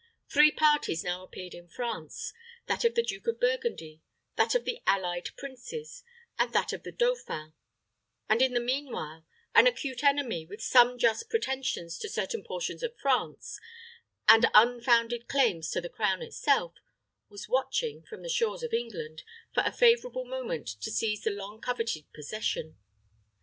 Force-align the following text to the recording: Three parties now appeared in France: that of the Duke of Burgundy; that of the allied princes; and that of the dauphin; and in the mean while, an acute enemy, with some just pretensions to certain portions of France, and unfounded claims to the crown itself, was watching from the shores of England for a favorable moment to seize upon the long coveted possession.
Three 0.27 0.49
parties 0.49 1.03
now 1.03 1.21
appeared 1.23 1.53
in 1.53 1.67
France: 1.67 2.33
that 2.65 2.83
of 2.83 2.95
the 2.95 3.03
Duke 3.03 3.27
of 3.27 3.39
Burgundy; 3.39 4.01
that 4.35 4.55
of 4.55 4.65
the 4.65 4.81
allied 4.87 5.29
princes; 5.37 6.01
and 6.39 6.51
that 6.53 6.73
of 6.73 6.81
the 6.81 6.91
dauphin; 6.91 7.53
and 8.27 8.41
in 8.41 8.55
the 8.55 8.59
mean 8.59 8.91
while, 8.91 9.27
an 9.53 9.67
acute 9.67 10.03
enemy, 10.03 10.43
with 10.43 10.59
some 10.59 10.97
just 10.97 11.29
pretensions 11.29 11.99
to 11.99 12.09
certain 12.09 12.43
portions 12.43 12.81
of 12.81 12.97
France, 12.97 13.59
and 14.27 14.47
unfounded 14.55 15.27
claims 15.27 15.69
to 15.69 15.81
the 15.81 15.87
crown 15.87 16.23
itself, 16.23 16.73
was 17.29 17.47
watching 17.47 18.01
from 18.01 18.23
the 18.23 18.27
shores 18.29 18.63
of 18.63 18.73
England 18.73 19.21
for 19.53 19.61
a 19.63 19.71
favorable 19.71 20.25
moment 20.25 20.65
to 20.81 20.89
seize 20.89 21.27
upon 21.27 21.33
the 21.35 21.39
long 21.43 21.61
coveted 21.61 22.11
possession. 22.11 22.75